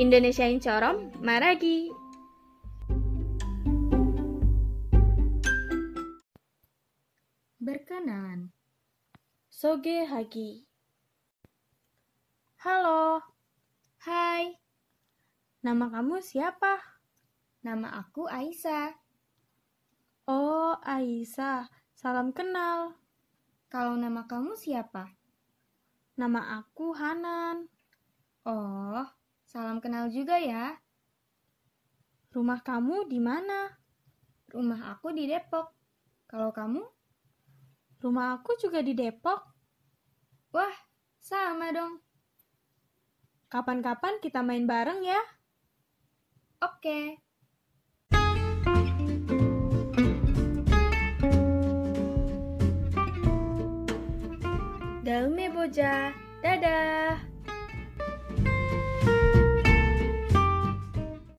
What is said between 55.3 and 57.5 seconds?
Boja. Dadah.